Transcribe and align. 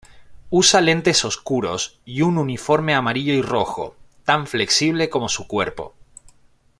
Usa 0.49 0.81
lentes 0.81 1.23
oscuros 1.25 1.99
y 2.05 2.23
un 2.23 2.39
uniforme 2.39 2.95
amarillo 2.95 3.33
y 3.35 3.43
rojo, 3.43 3.95
tan 4.25 4.47
flexible 4.47 5.11
como 5.11 5.29
su 5.29 5.45
cuerpo. 5.47 5.93